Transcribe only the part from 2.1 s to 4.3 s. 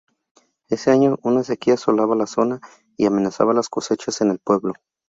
la zona y amenazaba las cosechas